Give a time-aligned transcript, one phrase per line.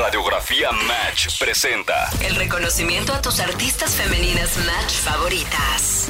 [0.00, 6.06] Radiografía Match presenta El reconocimiento a tus artistas femeninas Match favoritas.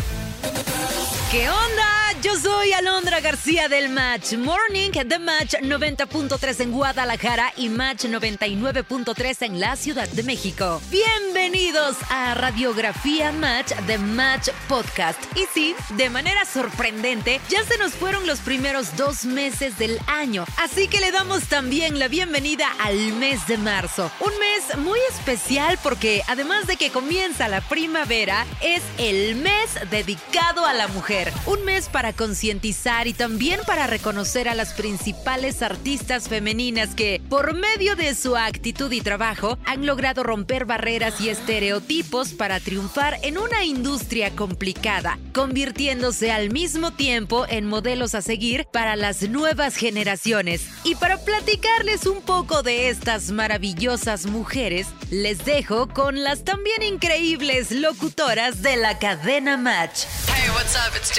[1.33, 2.00] ¿Qué onda?
[2.23, 9.37] Yo soy Alondra García del Match Morning, de Match 90.3 en Guadalajara y Match 99.3
[9.47, 10.83] en la Ciudad de México.
[10.91, 15.19] Bienvenidos a Radiografía Match de Match Podcast.
[15.35, 20.45] Y sí, de manera sorprendente, ya se nos fueron los primeros dos meses del año.
[20.59, 24.11] Así que le damos también la bienvenida al mes de marzo.
[24.21, 30.67] Un mes muy especial porque además de que comienza la primavera, es el mes dedicado
[30.67, 31.33] a la mujer.
[31.47, 37.55] Un mes para concientizar y también para reconocer a las principales artistas femeninas que, por
[37.55, 43.39] medio de su actitud y trabajo, han logrado romper barreras y estereotipos para triunfar en
[43.39, 50.63] una industria complicada, convirtiéndose al mismo tiempo en modelos a seguir para las nuevas generaciones.
[50.85, 57.71] Y para platicarles un poco de estas maravillosas mujeres, les dejo con las también increíbles
[57.71, 60.05] locutoras de la cadena Match.
[60.27, 60.95] Hey, what's up?
[60.97, 61.11] It's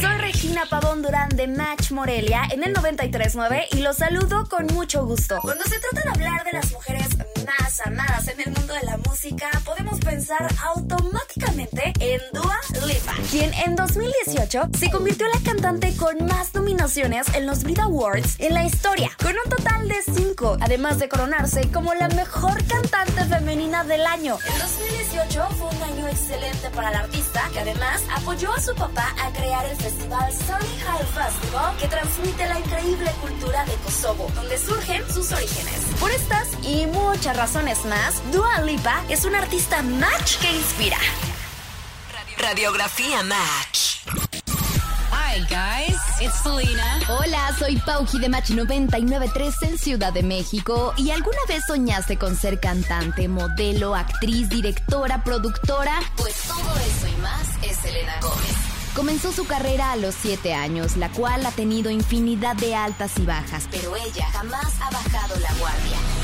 [0.00, 5.04] soy Regina Pavón Durán de Match Morelia en el 939 y los saludo con mucho
[5.04, 5.38] gusto.
[5.42, 7.08] Cuando se trata de hablar de las mujeres
[7.58, 13.52] más amadas en el mundo de la música, podemos pensar automáticamente en Dua Lipa, quien
[13.54, 18.54] en 2018 se convirtió en la cantante con más nominaciones en los Brit Awards en
[18.54, 23.84] la historia, con un total de 5, además de coronarse como la mejor cantante femenina
[23.84, 24.38] del año.
[24.52, 29.14] El 2018 fue un año excelente para la artista, que además apoyó a su papá
[29.22, 34.58] a crear el festival Sunny High Festival, que transmite la increíble cultura de Kosovo, donde
[34.58, 35.80] surgen sus orígenes.
[36.00, 40.96] Por estas y muchas razones más, Dua Lipa es una artista match que inspira.
[42.38, 44.06] Radiografía Match.
[45.10, 47.00] Hi guys, it's Selena.
[47.08, 50.94] Hola, soy Pauji de Match 993 en Ciudad de México.
[50.96, 55.98] ¿Y alguna vez soñaste con ser cantante, modelo, actriz, directora, productora?
[56.16, 58.54] Pues todo eso y más es Selena Gómez.
[58.94, 63.26] Comenzó su carrera a los 7 años, la cual ha tenido infinidad de altas y
[63.26, 66.21] bajas, pero ella jamás ha bajado la guardia.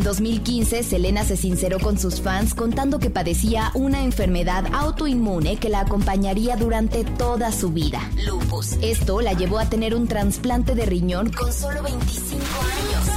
[0.00, 5.68] En 2015, Selena se sinceró con sus fans contando que padecía una enfermedad autoinmune que
[5.68, 8.00] la acompañaría durante toda su vida.
[8.24, 8.78] Lupus.
[8.80, 13.10] Esto la llevó a tener un trasplante de riñón con solo 25 años.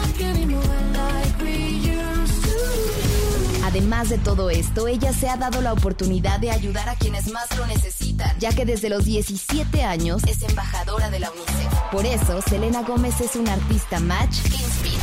[3.64, 7.58] Además de todo esto, ella se ha dado la oportunidad de ayudar a quienes más
[7.58, 11.74] lo necesitan, ya que desde los 17 años es embajadora de la UNICEF.
[11.94, 15.03] Por eso, Selena Gómez es una artista match que inspira.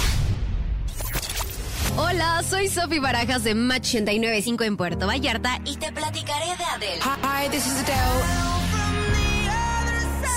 [1.96, 7.00] Hola, soy Sofi Barajas de Match 895 en Puerto Vallarta y te platicaré de Adele.
[7.02, 8.59] Hi, this is Adele.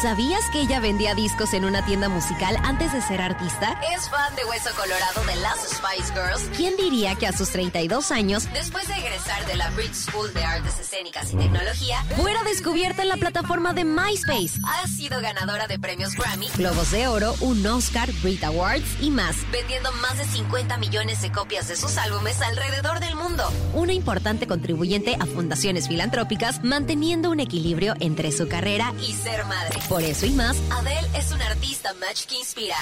[0.03, 3.79] ¿Sabías que ella vendía discos en una tienda musical antes de ser artista?
[3.95, 6.57] Es fan de Hueso Colorado de las Spice Girls.
[6.57, 10.43] ¿Quién diría que a sus 32 años, después de egresar de la Bridge School de
[10.43, 14.59] Artes Escénicas y Tecnología, fuera descubierta en la plataforma de MySpace?
[14.65, 19.37] Ha sido ganadora de premios Grammy, Globos de Oro, un Oscar, Brit Awards y más,
[19.53, 23.49] vendiendo más de 50 millones de copias de sus álbumes alrededor del mundo.
[23.73, 29.79] Una importante contribuyente a fundaciones filantrópicas, manteniendo un equilibrio entre su carrera y ser madre.
[29.93, 32.75] Por eso y más, Adele es una artista match que inspira.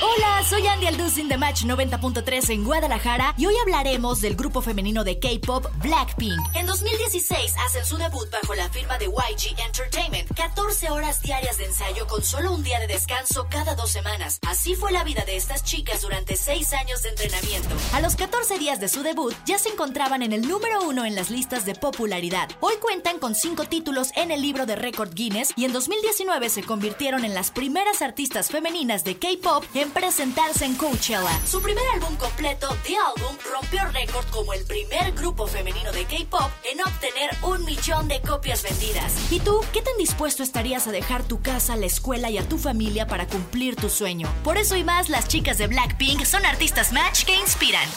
[0.00, 5.02] Hola, soy Andy Alducin de Match 90.3 en Guadalajara y hoy hablaremos del grupo femenino
[5.02, 6.38] de K-pop Blackpink.
[6.54, 10.32] En 2016 hacen su debut bajo la firma de YG Entertainment.
[10.32, 14.38] 14 horas diarias de ensayo con solo un día de descanso cada dos semanas.
[14.46, 17.70] Así fue la vida de estas chicas durante 6 años de entrenamiento.
[17.94, 21.16] A los 14 días de su debut ya se encontraban en el número uno en
[21.16, 22.48] las listas de popularidad.
[22.60, 26.62] Hoy cuentan con 5 títulos en el libro de récord Guinness y en 2019 se
[26.62, 31.40] convirtieron en las primeras artistas femeninas de K-pop en presentarse en Coachella.
[31.44, 36.50] Su primer álbum completo, The Album, rompió récord como el primer grupo femenino de K-pop
[36.70, 39.32] en obtener un millón de copias vendidas.
[39.32, 42.58] ¿Y tú qué tan dispuesto estarías a dejar tu casa, la escuela y a tu
[42.58, 44.32] familia para cumplir tu sueño?
[44.44, 47.88] Por eso y más, las chicas de Blackpink son artistas match que inspiran.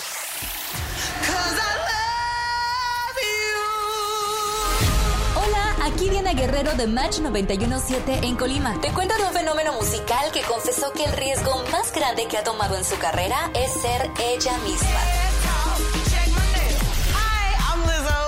[6.33, 8.79] Guerrero de Match 917 en Colima.
[8.81, 12.43] Te cuento de un fenómeno musical que confesó que el riesgo más grande que ha
[12.43, 14.99] tomado en su carrera es ser ella misma.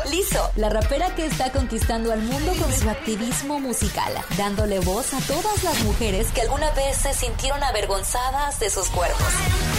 [0.10, 5.20] Lizzo, la rapera que está conquistando al mundo con su activismo musical, dándole voz a
[5.22, 9.71] todas las mujeres que alguna vez se sintieron avergonzadas de sus cuerpos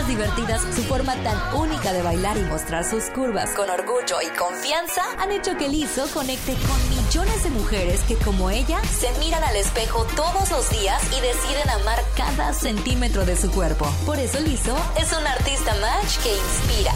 [0.00, 5.02] divertidas, su forma tan única de bailar y mostrar sus curvas con orgullo y confianza
[5.18, 9.56] han hecho que Lizzo conecte con millones de mujeres que como ella se miran al
[9.56, 13.86] espejo todos los días y deciden amar cada centímetro de su cuerpo.
[14.06, 16.94] Por eso Lizo es un artista match que inspira.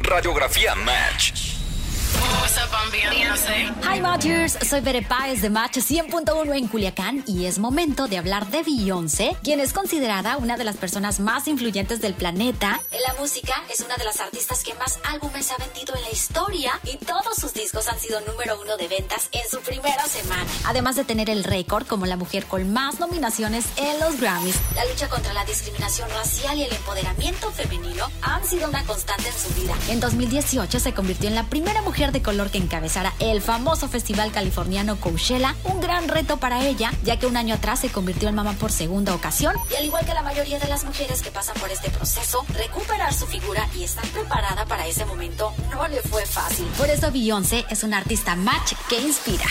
[0.00, 1.47] Radiografía Match.
[3.84, 8.48] Hi Matchers, soy Bere Páez de Match 100.1 en Culiacán y es momento de hablar
[8.48, 12.80] de Beyoncé, quien es considerada una de las personas más influyentes del planeta.
[12.90, 16.10] En la música es una de las artistas que más álbumes ha vendido en la
[16.10, 20.50] historia y todos sus discos han sido número uno de ventas en su primera semana.
[20.64, 24.84] Además de tener el récord como la mujer con más nominaciones en los Grammys, la
[24.86, 29.60] lucha contra la discriminación racial y el empoderamiento femenino han sido una constante en su
[29.60, 29.74] vida.
[29.88, 34.32] En 2018 se convirtió en la primera mujer de color que encabezara el famoso festival
[34.32, 38.34] californiano Coachella, un gran reto para ella, ya que un año atrás se convirtió en
[38.34, 41.56] mamá por segunda ocasión y al igual que la mayoría de las mujeres que pasan
[41.60, 46.24] por este proceso, recuperar su figura y estar preparada para ese momento no le fue
[46.26, 46.66] fácil.
[46.76, 49.46] Por eso Beyoncé es una artista match que inspira.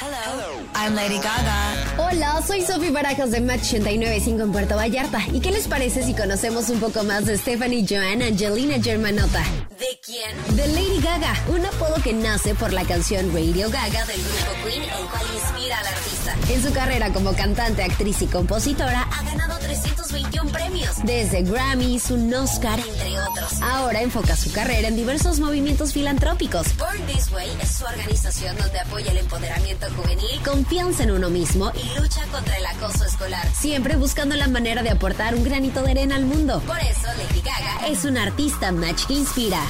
[0.00, 0.64] Hello.
[0.74, 1.74] I'm Lady Gaga.
[1.98, 5.20] Hola, soy Sophie Barajas de Match 89.5 en Puerto Vallarta.
[5.30, 9.44] ¿Y qué les parece si conocemos un poco más de Stephanie Joanne Angelina Germanota?
[9.78, 10.56] ¿De quién?
[10.56, 14.82] De Lady Gaga, un apodo que nace por la canción Radio Gaga del grupo Queen,
[14.84, 16.34] el cual inspira al artista.
[16.48, 19.06] En su carrera como cantante, actriz y compositora,
[20.52, 23.62] Ha ganado 321 premios, desde Grammys, un Oscar, entre otros.
[23.62, 26.76] ahora enfoca su carrera en diversos movimientos filantrópicos.
[26.76, 31.72] Born This Way es su organización donde apoya el empoderamiento juvenil Confianza en uno mismo
[31.74, 33.46] y lucha contra el acoso escolar.
[33.54, 36.60] siempre buscando la manera de aportar un granito de arena al mundo.
[36.66, 39.60] Por eso Lady Gaga Es un artista match que inspira.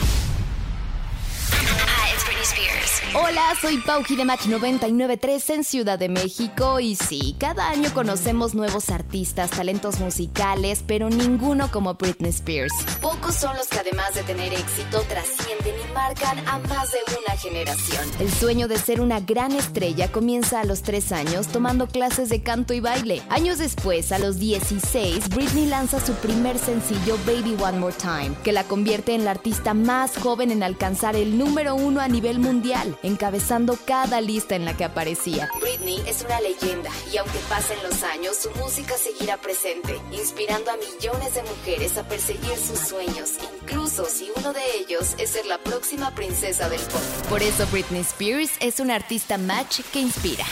[1.53, 3.00] Hi, it's Britney Spears.
[3.13, 8.55] Hola, soy Pauji de Match 993 en Ciudad de México y sí, cada año conocemos
[8.55, 12.73] nuevos artistas, talentos musicales, pero ninguno como Britney Spears.
[13.01, 17.37] Pocos son los que además de tener éxito trascienden y marcan a más de una
[17.37, 18.09] generación.
[18.21, 22.45] El sueño de ser una gran estrella comienza a los 3 años tomando clases de
[22.45, 23.23] canto y baile.
[23.29, 28.53] Años después, a los 16, Britney lanza su primer sencillo Baby One More Time, que
[28.53, 32.97] la convierte en la artista más joven en alcanzar el número uno a nivel mundial,
[33.03, 35.49] encabezando cada lista en la que aparecía.
[35.61, 40.77] Britney es una leyenda y aunque pasen los años, su música seguirá presente, inspirando a
[40.77, 43.33] millones de mujeres a perseguir sus sueños,
[43.63, 47.03] incluso si uno de ellos es ser la próxima princesa del pop.
[47.29, 50.45] Por eso Britney Spears es una artista match que inspira.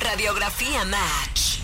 [0.00, 1.57] Radiografía Match.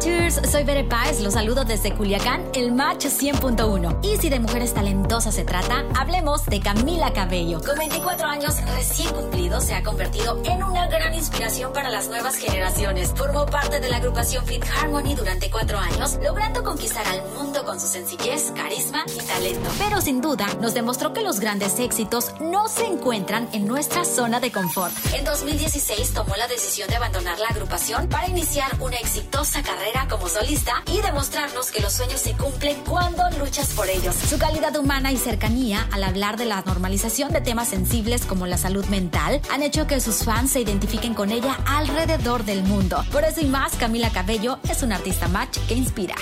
[0.00, 3.98] Matchers, soy Bere Páez, los saludo desde Culiacán, el Match 100.1.
[4.02, 7.60] Y si de mujeres talentosas se trata, hablemos de Camila Cabello.
[7.60, 12.36] Con 24 años recién cumplidos, se ha convertido en una gran inspiración para las nuevas
[12.36, 13.12] generaciones.
[13.14, 17.78] Formó parte de la agrupación Fit Harmony durante cuatro años, logrando conquistar al mundo con
[17.78, 19.68] su sencillez, carisma y talento.
[19.78, 24.40] Pero sin duda, nos demostró que los grandes éxitos no se encuentran en nuestra zona
[24.40, 24.94] de confort.
[25.12, 30.28] En 2016 tomó la decisión de abandonar la agrupación para iniciar una exitosa carrera como
[30.28, 34.14] solista y demostrarnos que los sueños se cumplen cuando luchas por ellos.
[34.14, 38.56] Su calidad humana y cercanía al hablar de la normalización de temas sensibles como la
[38.56, 43.04] salud mental han hecho que sus fans se identifiquen con ella alrededor del mundo.
[43.10, 46.14] Por eso y más, Camila Cabello es una artista match que inspira.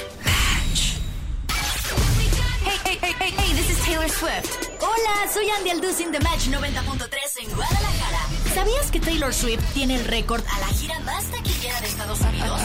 [2.65, 4.69] Hey, hey, hey, hey, hey, this is Taylor Swift.
[4.81, 8.38] Hola, soy Andy Alducin de Match 90.3 en Guadalajara.
[8.55, 12.61] ¿Sabías que Taylor Swift tiene el récord a la gira más taquillera de Estados Unidos?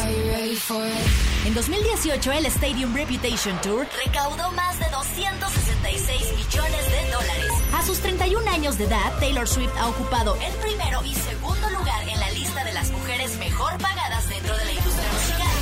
[1.46, 7.52] En 2018, el Stadium Reputation Tour recaudó más de 266 millones de dólares.
[7.74, 12.08] A sus 31 años de edad, Taylor Swift ha ocupado el primero y segundo lugar
[12.08, 15.54] en la lista de las mujeres mejor pagadas dentro de la industria musical.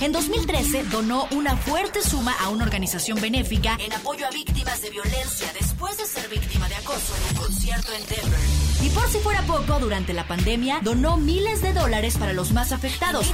[0.00, 4.90] En 2013 donó una fuerte suma a una organización benéfica en apoyo a víctimas de
[4.90, 8.40] violencia después de ser víctima de acoso en un concierto en Denver.
[8.82, 12.72] Y por si fuera poco, durante la pandemia donó miles de dólares para los más
[12.72, 13.26] afectados.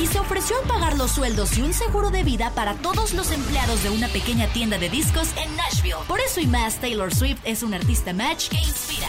[0.00, 3.30] Y se ofreció a pagar los sueldos y un seguro de vida para todos los
[3.30, 5.96] empleados de una pequeña tienda de discos en Nashville.
[6.08, 9.08] Por eso y más, Taylor Swift es un artista match que inspira.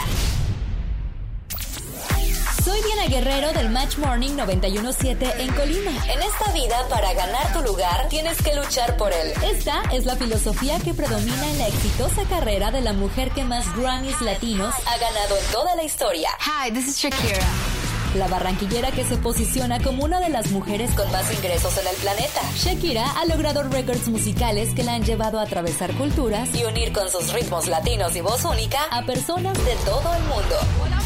[2.76, 5.92] Soy Diana Guerrero del Match Morning 917 en Colima.
[6.14, 9.32] En esta vida, para ganar tu lugar, tienes que luchar por él.
[9.46, 13.66] Esta es la filosofía que predomina en la exitosa carrera de la mujer que más
[13.78, 16.30] Grammys latinos ha ganado en toda la historia.
[16.42, 17.40] Hi, this is Shakira.
[18.16, 21.96] La barranquillera que se posiciona como una de las mujeres con más ingresos en el
[21.96, 22.42] planeta.
[22.58, 27.10] Shakira ha logrado récords musicales que la han llevado a atravesar culturas y unir con
[27.10, 31.05] sus ritmos latinos y voz única a personas de todo el mundo.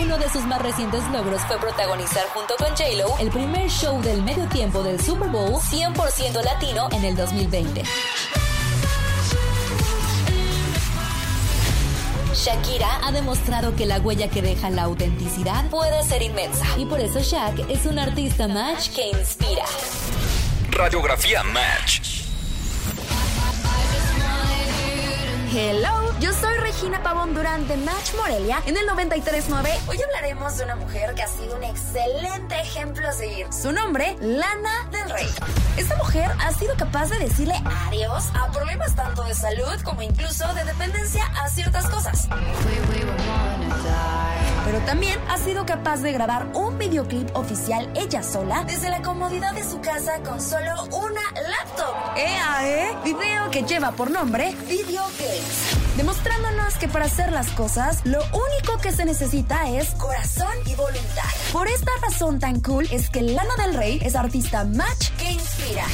[0.00, 4.22] Uno de sus más recientes logros fue protagonizar junto con J-Lo el primer show del
[4.22, 7.82] medio tiempo del Super Bowl 100% latino en el 2020.
[12.34, 16.64] Shakira ha demostrado que la huella que deja la autenticidad puede ser inmensa.
[16.76, 19.64] Y por eso Shak es un artista match que inspira.
[20.70, 22.00] Radiografía Match.
[25.52, 29.68] Hello, yo soy Regina Pavón Durán de Match Morelia en el 939.
[29.88, 33.52] Hoy hablaremos de una mujer que ha sido un excelente ejemplo a seguir.
[33.52, 35.26] Su nombre, Lana del Rey.
[35.76, 37.54] Esta mujer ha sido capaz de decirle
[37.88, 42.28] adiós a problemas tanto de salud como incluso de dependencia a ciertas cosas.
[44.64, 49.52] Pero también ha sido capaz de grabar un videoclip oficial ella sola desde la comodidad
[49.52, 52.16] de su casa con solo una laptop.
[52.16, 55.87] EAE, video que lleva por nombre Video Games.
[55.98, 61.24] Demostrándonos que para hacer las cosas, lo único que se necesita es corazón y voluntad.
[61.52, 65.86] Por esta razón tan cool es que Lana del Rey es artista match que inspira.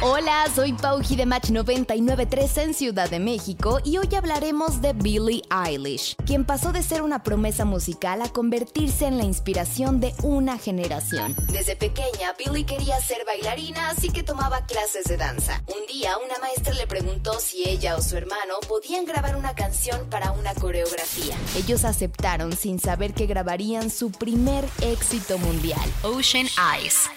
[0.00, 5.42] Hola, soy Pauji de Match 993 en Ciudad de México y hoy hablaremos de Billie
[5.50, 10.56] Eilish, quien pasó de ser una promesa musical a convertirse en la inspiración de una
[10.56, 11.34] generación.
[11.48, 15.64] Desde pequeña, Billie quería ser bailarina, así que tomaba clases de danza.
[15.66, 20.08] Un día, una maestra le preguntó si ella o su hermano podían grabar una canción
[20.10, 21.34] para una coreografía.
[21.56, 27.10] Ellos aceptaron sin saber que grabarían su primer éxito mundial, Ocean Eyes.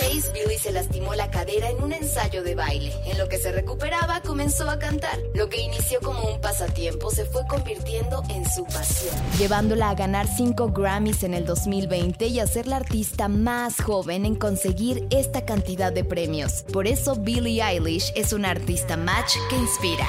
[0.00, 2.92] 2016, Billie se lastimó la cadera en un ensayo de baile.
[3.06, 5.18] En lo que se recuperaba, comenzó a cantar.
[5.34, 10.26] Lo que inició como un pasatiempo se fue convirtiendo en su pasión, llevándola a ganar
[10.26, 15.44] 5 Grammys en el 2020 y a ser la artista más joven en conseguir esta
[15.44, 16.64] cantidad de premios.
[16.72, 20.06] Por eso Billie Eilish es una artista match que inspira.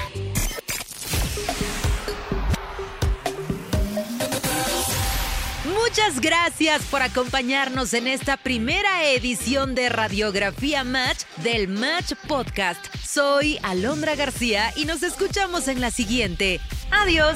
[5.92, 12.80] Muchas gracias por acompañarnos en esta primera edición de Radiografía Match del Match Podcast.
[13.06, 16.62] Soy Alondra García y nos escuchamos en la siguiente.
[16.92, 17.36] Adiós.